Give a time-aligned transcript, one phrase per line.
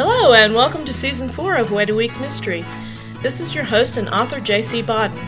[0.00, 2.64] Hello, and welcome to Season 4 of Wait a Week Mystery.
[3.20, 4.80] This is your host and author, J.C.
[4.80, 5.18] Bodden.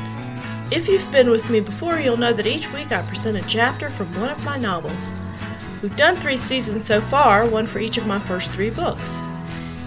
[0.70, 3.91] If you've been with me before, you'll know that each week I present a chapter
[3.91, 5.21] from one of my novels.
[5.83, 9.19] We've done three seasons so far, one for each of my first three books.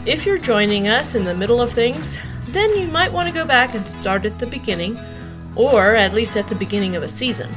[0.06, 3.46] If you're joining us in the middle of things, then you might want to go
[3.46, 5.00] back and start at the beginning,
[5.56, 7.50] or at least at the beginning of a season.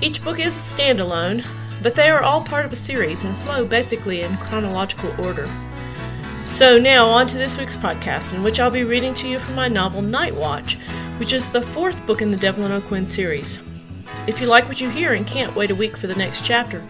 [0.00, 1.46] Each book is a standalone,
[1.82, 5.46] but they are all part of a series and flow basically in chronological order.
[6.58, 9.54] So, now on to this week's podcast, in which I'll be reading to you from
[9.54, 10.74] my novel Night Watch,
[11.18, 13.60] which is the fourth book in the Devlin O'Quinn series.
[14.26, 16.82] If you like what you hear and can't wait a week for the next chapter,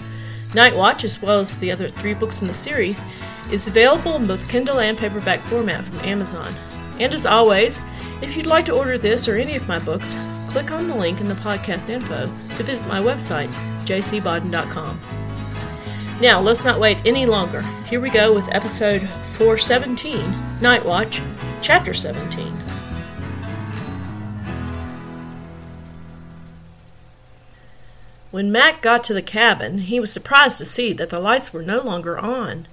[0.54, 3.04] Night Watch, as well as the other three books in the series,
[3.52, 6.50] is available in both Kindle and paperback format from Amazon.
[6.98, 7.82] And as always,
[8.22, 10.16] if you'd like to order this or any of my books,
[10.48, 12.22] click on the link in the podcast info
[12.56, 13.48] to visit my website,
[13.84, 15.17] jcbodden.com.
[16.20, 17.62] Now, let's not wait any longer.
[17.86, 19.02] Here we go with episode
[19.38, 21.22] 417, Night Watch,
[21.62, 22.48] Chapter 17.
[28.32, 31.62] When Mac got to the cabin, he was surprised to see that the lights were
[31.62, 32.66] no longer on.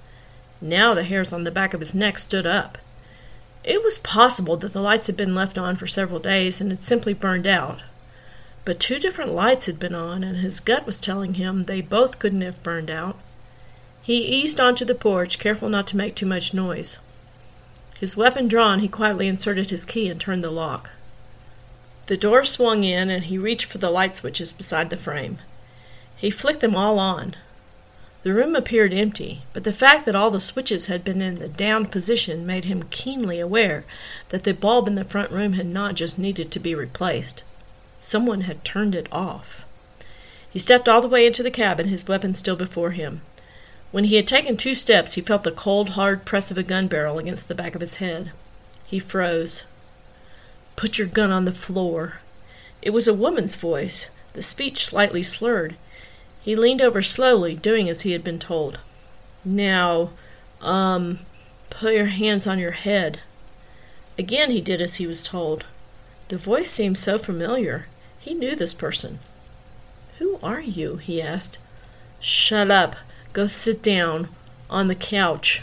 [0.60, 2.78] Now the hairs on the back of his neck stood up.
[3.62, 6.82] It was possible that the lights had been left on for several days and had
[6.82, 7.78] simply burned out.
[8.64, 12.18] But two different lights had been on, and his gut was telling him they both
[12.18, 13.16] couldn't have burned out.
[14.06, 16.98] He eased onto the porch, careful not to make too much noise.
[17.98, 20.90] His weapon drawn, he quietly inserted his key and turned the lock.
[22.06, 25.38] The door swung in, and he reached for the light switches beside the frame.
[26.16, 27.34] He flicked them all on.
[28.22, 31.48] The room appeared empty, but the fact that all the switches had been in the
[31.48, 33.84] down position made him keenly aware
[34.28, 37.42] that the bulb in the front room had not just needed to be replaced.
[37.98, 39.64] Someone had turned it off.
[40.48, 43.22] He stepped all the way into the cabin, his weapon still before him.
[43.92, 46.88] When he had taken two steps, he felt the cold, hard press of a gun
[46.88, 48.32] barrel against the back of his head.
[48.86, 49.64] He froze.
[50.76, 52.20] Put your gun on the floor.
[52.82, 55.76] It was a woman's voice, the speech slightly slurred.
[56.42, 58.78] He leaned over slowly, doing as he had been told.
[59.44, 60.10] Now,
[60.60, 61.20] um,
[61.70, 63.20] put your hands on your head.
[64.18, 65.64] Again he did as he was told.
[66.28, 67.86] The voice seemed so familiar.
[68.20, 69.20] He knew this person.
[70.18, 70.96] Who are you?
[70.96, 71.58] he asked.
[72.20, 72.96] Shut up,
[73.36, 74.28] Go sit down
[74.70, 75.60] on the couch.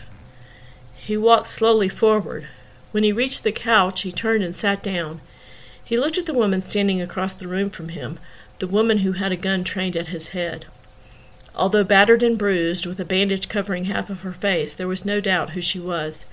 [0.96, 2.48] He walked slowly forward.
[2.92, 5.22] When he reached the couch, he turned and sat down.
[5.84, 8.20] He looked at the woman standing across the room from him,
[8.60, 10.68] the woman who had a gun trained at his head.
[11.56, 15.20] Although battered and bruised, with a bandage covering half of her face, there was no
[15.20, 16.28] doubt who she was.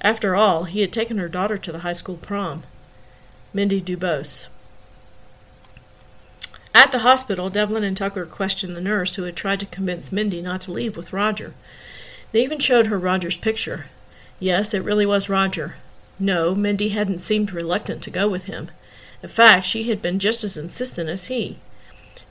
[0.00, 2.62] After all, he had taken her daughter to the high school prom.
[3.52, 4.46] Mindy Dubois.
[6.74, 10.40] At the hospital, Devlin and Tucker questioned the nurse who had tried to convince Mindy
[10.40, 11.54] not to leave with Roger.
[12.32, 13.86] They even showed her Roger's picture.
[14.40, 15.76] Yes, it really was Roger.
[16.18, 18.70] No, Mindy hadn't seemed reluctant to go with him.
[19.22, 21.58] In fact, she had been just as insistent as he.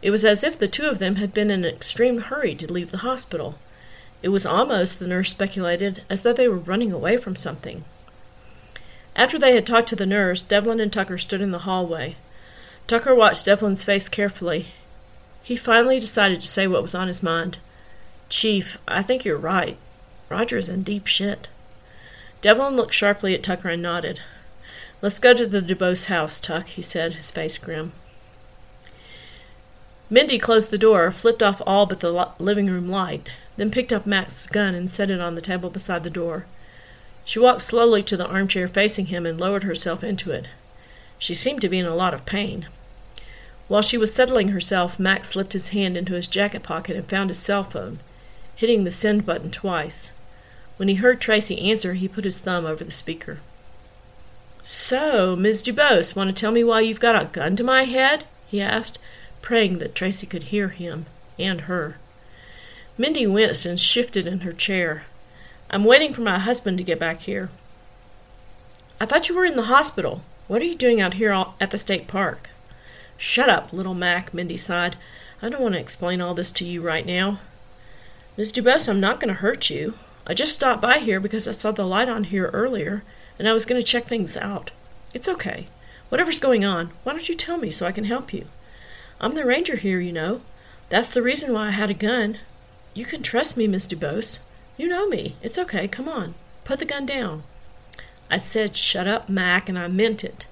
[0.02, 2.72] It was as if the two of them had been in an extreme hurry to
[2.72, 3.60] leave the hospital.
[4.24, 7.86] It was almost, the nurse speculated, as though they were running away from something.
[9.16, 12.16] After they had talked to the nurse, Devlin and Tucker stood in the hallway.
[12.92, 14.66] Tucker watched Devlin's face carefully.
[15.44, 17.58] He finally decided to say what was on his mind.
[18.28, 19.78] Chief, I think you're right.
[20.28, 21.48] Roger is in deep shit.
[22.42, 24.20] Devlin looked sharply at Tucker and nodded.
[25.02, 27.94] Let's go to the Dubois house, Tuck, he said, his face grim.
[30.10, 34.06] Mindy closed the door, flipped off all but the living room light, then picked up
[34.06, 36.46] Max's gun and set it on the table beside the door.
[37.24, 40.50] She walked slowly to the armchair facing him and lowered herself into it.
[41.18, 42.66] She seemed to be in a lot of pain.
[43.72, 47.30] While she was settling herself, Mac slipped his hand into his jacket pocket and found
[47.30, 48.02] his cell phone,
[48.54, 50.12] hitting the send button twice.
[50.76, 53.40] When he heard Tracy answer, he put his thumb over the speaker.
[54.62, 58.26] So, Miss Dubois, want to tell me why you've got a gun to my head?
[58.50, 59.00] he asked,
[59.42, 61.06] praying that Tracy could hear him
[61.40, 61.98] and her.
[62.98, 65.06] Mindy winced and shifted in her chair.
[65.70, 67.50] I'm waiting for my husband to get back here.
[69.00, 70.24] I thought you were in the hospital.
[70.50, 71.32] What are you doing out here
[71.62, 72.51] at the state park?
[73.24, 74.96] Shut up, little Mac, Mindy sighed.
[75.44, 77.40] I don't want to explain all this to you right now.
[78.36, 79.94] Miss Dubois, I'm not going to hurt you.
[80.26, 83.04] I just stopped by here because I saw the light on here earlier,
[83.38, 84.72] and I was going to check things out.
[85.14, 85.68] It's okay.
[86.10, 88.48] Whatever's going on, why don't you tell me so I can help you?
[89.20, 90.42] I'm the ranger here, you know.
[90.90, 92.40] That's the reason why I had a gun.
[92.96, 94.40] You can trust me, Miss Dubois.
[94.78, 95.36] You know me.
[95.44, 95.88] It's okay.
[95.88, 96.34] Come on.
[96.64, 97.44] Put the gun down.
[98.32, 100.48] I said, shut up, Mac, and I meant it.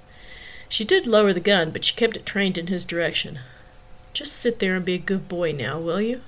[0.69, 3.39] She did lower the gun, but she kept it trained in his direction.
[4.13, 6.21] Just sit there and be a good boy now, will you?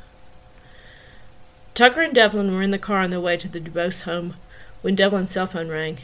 [1.73, 4.33] Tucker and Devlin were in the car on their way to the Dubois home
[4.81, 5.99] when Devlin's cell phone rang.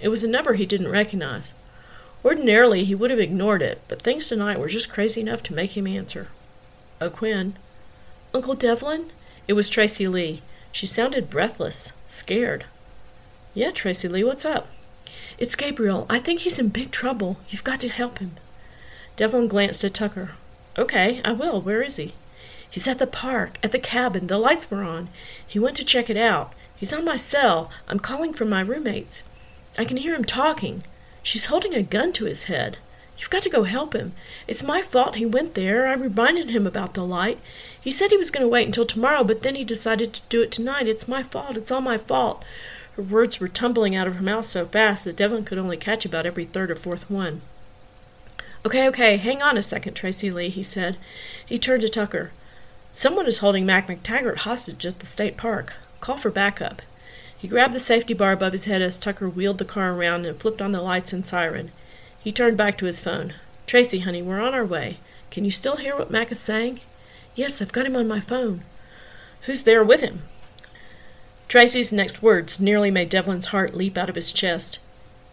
[0.00, 1.52] It was a number he didn't recognize.
[2.24, 5.76] Ordinarily, he would have ignored it, but things tonight were just crazy enough to make
[5.76, 6.28] him answer.
[7.00, 7.54] Oh, Quinn.
[8.32, 9.10] Uncle Devlin?
[9.48, 10.42] It was Tracy Lee.
[10.70, 12.64] She sounded breathless, scared.
[13.54, 14.68] Yeah, Tracy Lee, what's up?
[15.40, 16.04] It's Gabriel.
[16.10, 17.38] I think he's in big trouble.
[17.48, 18.32] You've got to help him.
[19.16, 20.32] Devlin glanced at Tucker.
[20.76, 21.62] Okay, I will.
[21.62, 22.12] Where is he?
[22.70, 24.26] He's at the park, at the cabin.
[24.26, 25.08] The lights were on.
[25.44, 26.52] He went to check it out.
[26.76, 27.70] He's on my cell.
[27.88, 29.22] I'm calling from my roommates.
[29.78, 30.82] I can hear him talking.
[31.22, 32.76] She's holding a gun to his head.
[33.16, 34.12] You've got to go help him.
[34.46, 35.86] It's my fault he went there.
[35.86, 37.38] I reminded him about the light.
[37.80, 40.42] He said he was going to wait until tomorrow, but then he decided to do
[40.42, 40.86] it tonight.
[40.86, 41.56] It's my fault.
[41.56, 42.44] It's all my fault.
[43.00, 46.04] Her words were tumbling out of her mouth so fast that Devlin could only catch
[46.04, 47.40] about every third or fourth one.
[48.66, 50.98] Okay, okay, hang on a second, Tracy Lee, he said.
[51.46, 52.30] He turned to Tucker.
[52.92, 55.72] Someone is holding Mac McTaggart hostage at the state park.
[56.02, 56.82] Call for backup.
[57.38, 60.38] He grabbed the safety bar above his head as Tucker wheeled the car around and
[60.38, 61.70] flipped on the lights and siren.
[62.18, 63.32] He turned back to his phone.
[63.66, 64.98] Tracy, honey, we're on our way.
[65.30, 66.80] Can you still hear what Mac is saying?
[67.34, 68.60] Yes, I've got him on my phone.
[69.44, 70.24] Who's there with him?
[71.50, 74.78] Tracy's next words nearly made Devlin's heart leap out of his chest.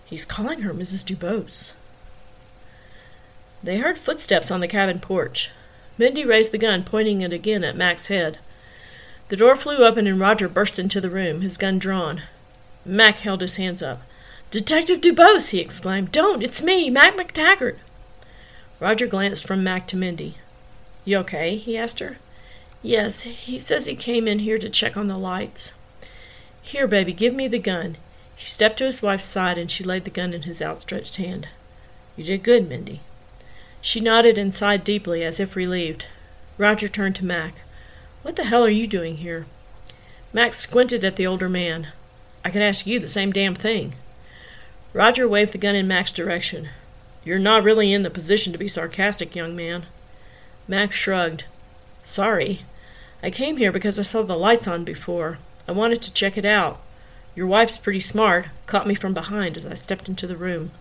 [0.04, 1.06] He's calling her Mrs.
[1.06, 1.74] Dubois.
[3.62, 5.52] They heard footsteps on the cabin porch.
[5.96, 8.40] Mindy raised the gun, pointing it again at Mac's head.
[9.30, 12.24] The door flew open and Roger burst into the room, his gun drawn.
[12.84, 14.02] Mac held his hands up.
[14.50, 15.50] Detective Dubois!
[15.50, 16.12] he exclaimed.
[16.12, 16.42] Don't!
[16.42, 17.78] It's me, Mac McTaggart!
[18.80, 20.38] Roger glanced from Mac to Mindy.
[21.06, 21.58] You okay?
[21.58, 22.18] he asked her.
[22.82, 25.77] Yes, he says he came in here to check on the lights.
[26.68, 27.96] Here, baby, give me the gun.
[28.36, 31.48] He stepped to his wife's side and she laid the gun in his outstretched hand.
[32.18, 33.00] You did good, Mindy.
[33.80, 36.08] She nodded and sighed deeply, as if relieved.
[36.58, 37.54] Roger turned to Mac.
[38.22, 39.46] What the hell are you doing here?
[40.34, 41.88] Mac squinted at the older man.
[42.44, 43.94] I could ask you the same damn thing.
[44.92, 46.68] Roger waved the gun in Mac's direction.
[47.24, 49.86] You're not really in the position to be sarcastic, young man.
[50.68, 51.46] Mac shrugged.
[52.04, 52.64] Sorry.
[53.24, 55.38] I came here because I saw the lights on before.
[55.68, 56.80] I wanted to check it out.
[57.36, 60.72] Your wife's pretty smart, caught me from behind as I stepped into the room.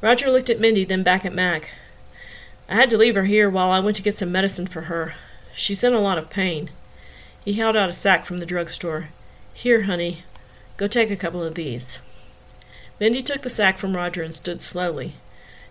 [0.00, 1.70] Roger looked at Mindy, then back at Mac.
[2.68, 5.14] I had to leave her here while I went to get some medicine for her.
[5.54, 6.70] She's in a lot of pain.
[7.44, 9.08] He held out a sack from the drugstore.
[9.54, 10.24] Here, honey,
[10.76, 11.98] go take a couple of these.
[13.00, 15.14] Mindy took the sack from Roger and stood slowly.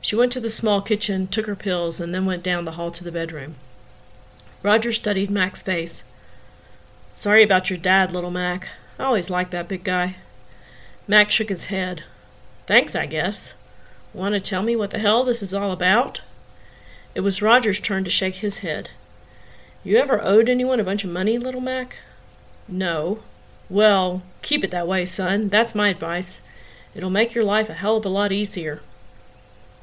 [0.01, 2.91] She went to the small kitchen, took her pills, and then went down the hall
[2.91, 3.55] to the bedroom.
[4.63, 6.05] Roger studied Mac's face.
[7.17, 8.69] Sorry about your dad, little Mac.
[8.99, 10.17] I always liked that big guy.
[11.07, 12.03] Mac shook his head.
[12.67, 13.55] Thanks, I guess.
[14.13, 16.21] Want to tell me what the hell this is all about?
[17.15, 18.91] It was Roger's turn to shake his head.
[19.83, 21.97] You ever owed anyone a bunch of money, little Mac?
[22.67, 23.23] No.
[23.67, 25.49] Well, keep it that way, son.
[25.49, 26.43] That's my advice.
[26.93, 28.81] It'll make your life a hell of a lot easier.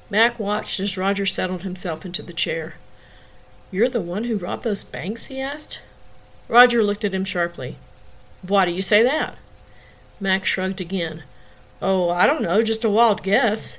[0.09, 2.77] Mac watched as Roger settled himself into the chair.
[3.73, 5.27] You're the one who robbed those banks?
[5.27, 5.81] he asked.
[6.49, 7.77] Roger looked at him sharply.
[8.43, 9.37] Why do you say that?
[10.21, 11.23] Mac shrugged again.
[11.81, 13.79] Oh, I don't know, just a wild guess.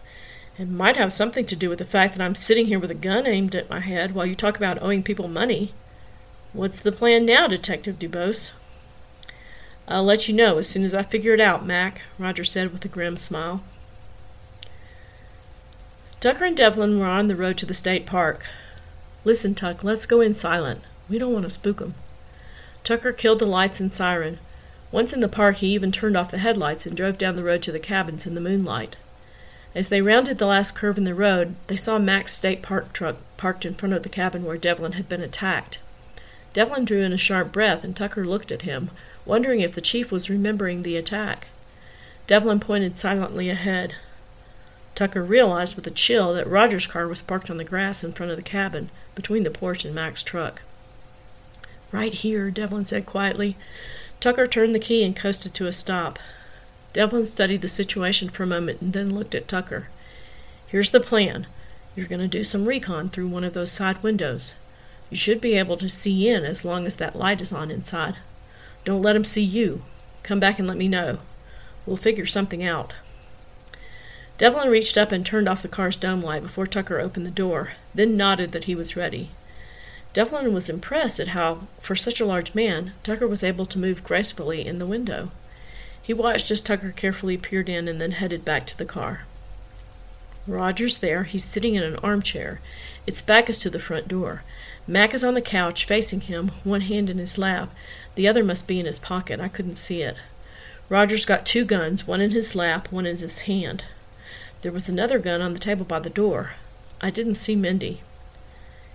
[0.58, 2.96] It might have something to do with the fact that I'm sitting here with a
[2.96, 5.74] gun aimed at my head while you talk about owing people money.
[6.54, 8.52] What's the plan now, Detective Dubois?
[9.88, 12.86] I'll let you know as soon as I figure it out, Mac, Roger said with
[12.86, 13.64] a grim smile.
[16.22, 18.46] Tucker and Devlin were on the road to the state park.
[19.24, 20.82] Listen, Tuck, let's go in silent.
[21.10, 21.94] We don't want to spook 'em.
[22.86, 24.38] Tucker killed the lights and siren.
[24.92, 27.64] Once in the park, he even turned off the headlights and drove down the road
[27.64, 28.96] to the cabins in the moonlight.
[29.74, 33.18] As they rounded the last curve in the road, they saw Mac's state park truck
[33.38, 35.80] parked in front of the cabin where Devlin had been attacked.
[36.54, 38.92] Devlin drew in a sharp breath, and Tucker looked at him,
[39.26, 41.48] wondering if the chief was remembering the attack.
[42.28, 43.96] Devlin pointed silently ahead.
[44.94, 48.32] Tucker realized with a chill that Roger's car was parked on the grass in front
[48.32, 50.62] of the cabin, between the porch and Mac's truck.
[51.96, 53.56] Right here, Devlin said quietly.
[54.20, 56.20] Tucker turned the key and coasted to a stop.
[56.92, 59.88] Devlin studied the situation for a moment and then looked at Tucker.
[60.68, 61.48] Here's the plan.
[61.96, 64.54] You're going to do some recon through one of those side windows.
[65.10, 68.16] You should be able to see in as long as that light is on inside.
[68.84, 69.82] Don't let 'em see you.
[70.22, 71.20] Come back and let me know.
[71.86, 72.92] We'll figure something out.
[74.38, 77.72] Devlin reached up and turned off the car's dome light before Tucker opened the door,
[77.94, 79.32] then nodded that he was ready.
[80.16, 84.02] Devlin was impressed at how, for such a large man, Tucker was able to move
[84.02, 85.30] gracefully in the window.
[86.02, 89.26] He watched as Tucker carefully peered in and then headed back to the car.
[90.48, 91.24] Roger's there.
[91.24, 92.62] He's sitting in an armchair.
[93.06, 94.44] Its back is to the front door.
[94.88, 97.70] Mac is on the couch, facing him, one hand in his lap.
[98.16, 99.42] The other must be in his pocket.
[99.42, 100.16] I couldn't see it.
[100.88, 103.84] Roger's got two guns, one in his lap, one in his hand.
[104.62, 106.54] There was another gun on the table by the door.
[107.02, 108.00] I didn't see Mindy.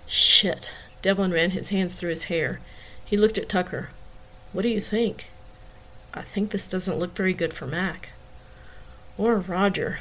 [0.07, 0.73] Shit.
[1.01, 2.59] Devlin ran his hands through his hair.
[3.03, 3.89] He looked at Tucker.
[4.53, 5.29] What do you think?
[6.13, 8.09] I think this doesn't look very good for Mac.
[9.17, 9.99] Or Roger.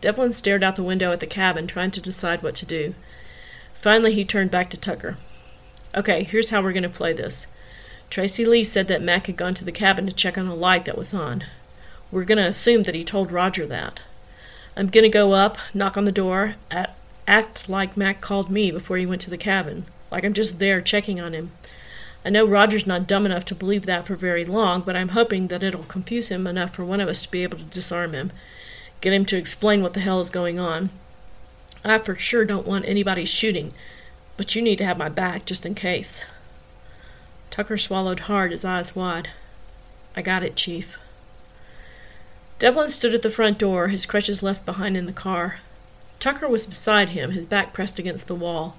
[0.00, 2.94] Devlin stared out the window at the cabin, trying to decide what to do.
[3.74, 5.16] Finally, he turned back to Tucker.
[5.94, 7.46] Okay, here's how we're going to play this.
[8.10, 10.84] Tracy Lee said that Mac had gone to the cabin to check on a light
[10.84, 11.44] that was on.
[12.10, 14.00] We're going to assume that he told Roger that.
[14.76, 16.56] I'm going to go up, knock on the door,
[17.26, 20.80] act like Mac called me before he went to the cabin, like I'm just there
[20.80, 21.50] checking on him.
[22.24, 25.48] I know Roger's not dumb enough to believe that for very long, but I'm hoping
[25.48, 28.32] that it'll confuse him enough for one of us to be able to disarm him,
[29.00, 30.90] get him to explain what the hell is going on.
[31.84, 33.74] I for sure don't want anybody shooting,
[34.36, 36.24] but you need to have my back just in case.
[37.50, 39.30] Tucker swallowed hard, his eyes wide.
[40.16, 40.96] I got it, Chief.
[42.60, 45.58] Devlin stood at the front door, his crutches left behind in the car.
[46.20, 48.78] Tucker was beside him, his back pressed against the wall.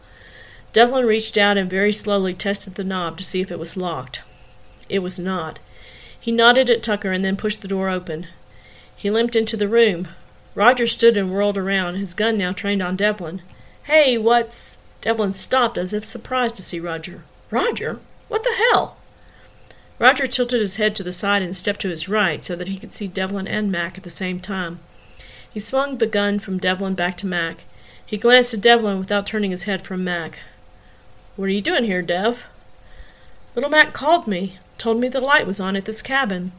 [0.76, 4.22] Devlin reached out and very slowly tested the knob to see if it was locked.
[4.90, 5.58] It was not.
[6.20, 8.28] He nodded at Tucker and then pushed the door open.
[8.94, 10.10] He limped into the room.
[10.54, 13.42] Roger stood and whirled around, his gun now trained on Devlin.
[13.84, 14.80] Hey, what's.
[15.00, 17.24] Devlin stopped as if surprised to see Roger.
[17.50, 18.02] Roger?
[18.28, 18.98] What the hell?
[19.98, 22.76] Roger tilted his head to the side and stepped to his right so that he
[22.76, 24.80] could see Devlin and Mac at the same time.
[25.50, 27.64] He swung the gun from Devlin back to Mac.
[28.06, 30.40] He glanced at Devlin without turning his head from Mac.
[31.36, 32.46] What are you doing here, Dev?
[33.56, 36.54] Little Mac called me, told me the light was on at this cabin.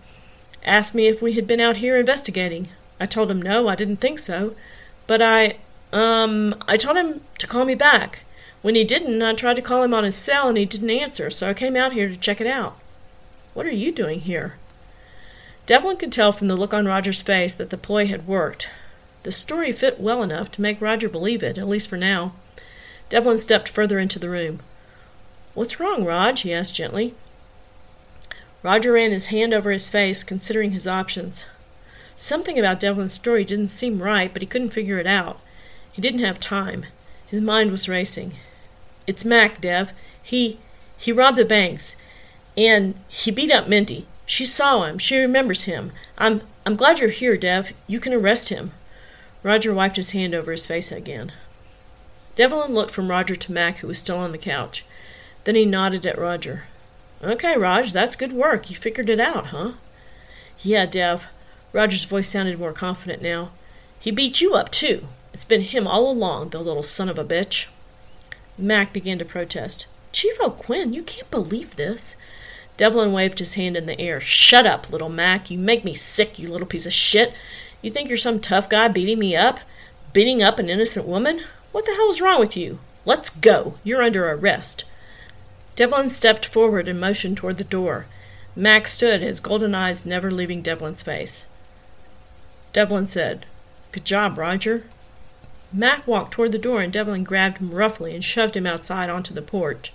[0.65, 2.69] Asked me if we had been out here investigating.
[3.01, 4.55] I told him no, I didn't think so.
[5.07, 5.57] But I,
[5.95, 8.21] um, I told him to call me back.
[8.61, 11.31] When he didn't, I tried to call him on his cell and he didn't answer,
[11.31, 12.79] so I came out here to check it out.
[13.55, 14.57] What are you doing here?
[15.65, 18.69] Devlin could tell from the look on Roger's face that the ploy had worked.
[19.23, 22.35] The story fit well enough to make Roger believe it, at least for now.
[23.09, 24.61] Devlin stepped further into the room.
[25.55, 26.39] What's wrong, Rog?
[26.39, 27.15] he asked gently.
[28.63, 31.47] Roger ran his hand over his face, considering his options.
[32.17, 35.41] Something about Devlin's story didn't seem right, but he couldn't figure it out.
[35.93, 36.87] He didn't have time.
[37.27, 38.35] His mind was racing.
[39.07, 39.93] It's Mac, Dev.
[40.23, 40.59] He
[40.99, 41.97] he robbed the banks,
[42.57, 44.07] and he beat up Mindy.
[44.25, 44.99] She saw him.
[44.99, 45.93] She remembers him.
[46.19, 47.73] I'm I'm glad you're here, Dev.
[47.87, 48.73] You can arrest him.
[49.43, 51.33] Roger wiped his hand over his face again.
[52.37, 54.85] Devlin looked from Roger to Mac, who was still on the couch.
[55.45, 56.65] Then he nodded at Roger.
[57.23, 58.71] Okay, Rog, that's good work.
[58.71, 59.73] You figured it out, huh?
[60.61, 61.25] Yeah, Dev.
[61.73, 63.51] Roger's voice sounded more confident now.
[63.99, 65.09] He beat you up, too.
[65.33, 67.67] It's been him all along, the little son of a bitch.
[68.59, 69.87] Mac began to protest.
[70.13, 72.17] Chief O'Quinn, you can't believe this.
[72.77, 74.21] Devlin waved his hand in the air.
[74.21, 75.51] Shut up, little Mac.
[75.51, 77.33] You make me sick, you little piece of shit.
[77.81, 79.61] You think you're some tough guy beating me up?
[80.13, 81.43] Beating up an innocent woman?
[81.77, 82.79] What the hell is wrong with you?
[83.05, 83.75] Let's go.
[83.85, 84.85] You're under arrest.
[85.75, 88.07] Devlin stepped forward and motioned toward the door.
[88.57, 91.45] Mac stood, his golden eyes never leaving Devlin's face.
[92.73, 93.45] Devlin said,
[93.93, 94.85] Good job, Roger.
[95.71, 99.35] Mac walked toward the door and Devlin grabbed him roughly and shoved him outside onto
[99.35, 99.93] the porch.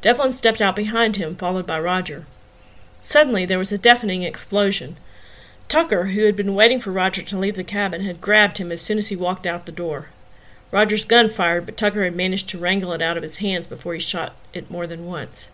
[0.00, 2.24] Devlin stepped out behind him, followed by Roger.
[3.02, 4.96] Suddenly there was a deafening explosion.
[5.68, 8.80] Tucker, who had been waiting for Roger to leave the cabin, had grabbed him as
[8.80, 10.06] soon as he walked out the door.
[10.70, 13.94] Roger's gun fired, but Tucker had managed to wrangle it out of his hands before
[13.94, 15.50] he shot it more than once.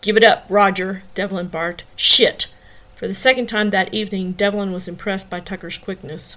[0.00, 1.84] Give it up, Roger, Devlin barked.
[1.96, 2.52] Shit!
[2.96, 6.36] For the second time that evening, Devlin was impressed by Tucker's quickness.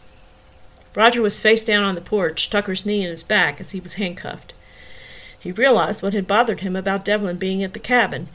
[0.96, 3.94] Roger was face down on the porch, Tucker's knee in his back, as he was
[3.94, 4.54] handcuffed.
[5.40, 8.30] He realized what had bothered him about Devlin being at the cabin.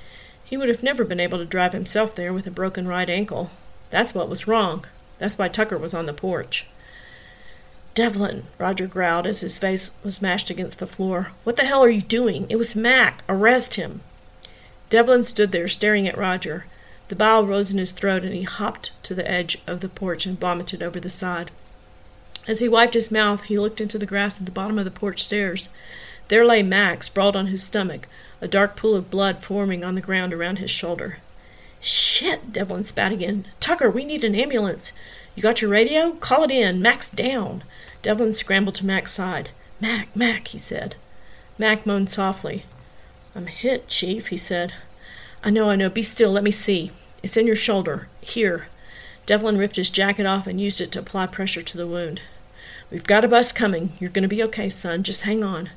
[0.44, 3.50] He would have never been able to drive himself there with a broken right ankle.
[3.90, 4.84] That's what was wrong.
[5.18, 6.66] That's why Tucker was on the porch.
[7.94, 11.32] Devlin, Roger growled as his face was mashed against the floor.
[11.44, 12.46] What the hell are you doing?
[12.48, 13.22] It was Mac.
[13.28, 14.00] Arrest him.
[14.88, 16.66] Devlin stood there staring at Roger.
[17.08, 20.26] The bile rose in his throat and he hopped to the edge of the porch
[20.26, 21.50] and vomited over the side.
[22.46, 24.90] As he wiped his mouth, he looked into the grass at the bottom of the
[24.90, 25.68] porch stairs.
[26.28, 28.06] There lay Mac, sprawled on his stomach,
[28.40, 31.18] a dark pool of blood forming on the ground around his shoulder.
[31.80, 33.46] Shit, Devlin spat again.
[33.58, 34.92] Tucker, we need an ambulance.
[35.40, 36.12] You got your radio?
[36.12, 36.82] Call it in.
[36.82, 37.64] Mac's down.
[38.02, 39.48] Devlin scrambled to Mac's side.
[39.80, 40.96] Mac, Mac, he said.
[41.56, 42.66] Mac moaned softly.
[43.34, 44.74] I'm hit, Chief, he said.
[45.42, 45.88] I know, I know.
[45.88, 46.30] Be still.
[46.30, 46.90] Let me see.
[47.22, 48.06] It's in your shoulder.
[48.20, 48.68] Here.
[49.24, 52.20] Devlin ripped his jacket off and used it to apply pressure to the wound.
[52.90, 53.94] We've got a bus coming.
[53.98, 55.02] You're going to be okay, son.
[55.02, 55.70] Just hang on.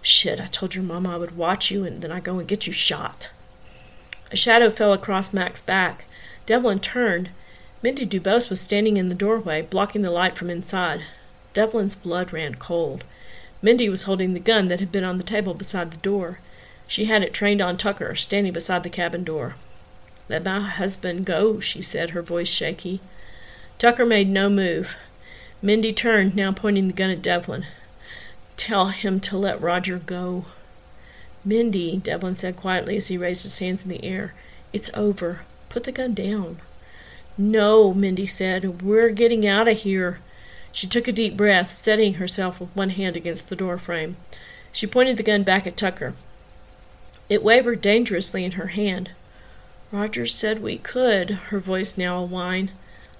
[0.00, 2.66] Shit, I told your mama I would watch you and then I go and get
[2.66, 3.28] you shot.
[4.32, 6.06] A shadow fell across Mac's back.
[6.46, 7.28] Devlin turned
[7.82, 11.00] Mindy Dubois was standing in the doorway, blocking the light from inside.
[11.54, 13.04] Devlin's blood ran cold.
[13.62, 16.40] Mindy was holding the gun that had been on the table beside the door.
[16.86, 19.54] She had it trained on Tucker, standing beside the cabin door.
[20.28, 23.00] Let my husband go, she said, her voice shaky.
[23.78, 24.96] Tucker made no move.
[25.62, 27.64] Mindy turned, now pointing the gun at Devlin.
[28.58, 30.44] Tell him to let Roger go.
[31.46, 34.34] Mindy, Devlin said quietly as he raised his hands in the air,
[34.70, 35.40] it's over.
[35.70, 36.58] Put the gun down.
[37.40, 38.82] No, Mindy said.
[38.82, 40.18] We're getting out of here.
[40.72, 44.18] She took a deep breath, steadying herself with one hand against the door frame.
[44.72, 46.12] She pointed the gun back at Tucker.
[47.30, 49.12] It wavered dangerously in her hand.
[49.90, 52.72] Roger said we could, her voice now a whine.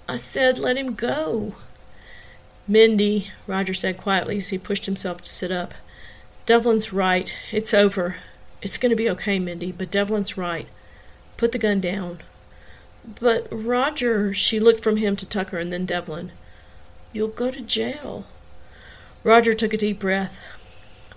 [0.07, 1.55] I said let him go.
[2.69, 5.73] Mindy, Roger said quietly as he pushed himself to sit up.
[6.45, 7.33] Devlin's right.
[7.53, 8.17] It's over.
[8.61, 10.69] It's going to be okay, Mindy, but Devlin's right.
[11.39, 12.21] Put the gun down.
[13.21, 16.33] But Roger, she looked from him to Tucker and then Devlin.
[17.13, 18.27] You'll go to jail.
[19.25, 20.39] Roger took a deep breath.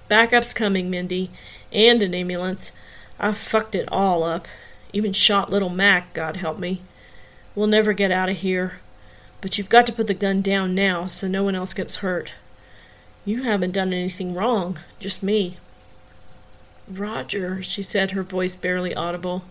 [0.09, 1.29] Backup's coming, Mindy,
[1.71, 2.73] and an ambulance.
[3.19, 4.47] I've fucked it all up.
[4.91, 6.81] Even shot little Mac, God help me.
[7.55, 8.79] We'll never get out of here.
[9.41, 12.31] But you've got to put the gun down now so no one else gets hurt.
[13.25, 15.57] You haven't done anything wrong, just me.
[16.87, 19.43] Roger, she said, her voice barely audible.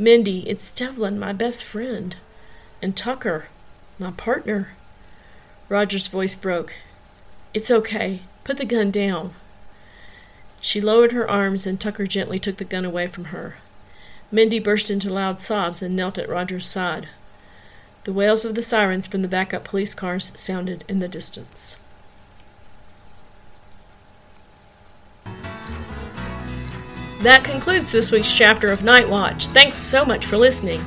[0.00, 2.14] Mindy, it's Devlin, my best friend.
[2.80, 3.46] And Tucker,
[3.98, 4.68] my partner.
[5.68, 6.76] Roger's voice broke.
[7.52, 8.22] It's okay.
[8.44, 9.34] Put the gun down.
[10.60, 13.56] She lowered her arms, and Tucker gently took the gun away from her.
[14.30, 17.08] Mindy burst into loud sobs and knelt at Roger's side.
[18.04, 21.80] The wails of the sirens from the backup police cars sounded in the distance.
[27.22, 29.48] That concludes this week's chapter of Night Watch.
[29.48, 30.80] Thanks so much for listening.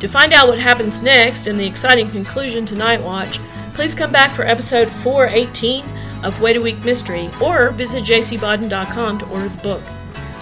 [0.00, 3.38] To find out what happens next and the exciting conclusion to Night Watch,
[3.74, 5.84] please come back for episode 418
[6.24, 9.82] of Wait a Week Mystery or visit jcbodden.com to order the book.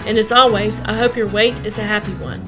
[0.07, 2.41] And as always, I hope your wait is a happy one.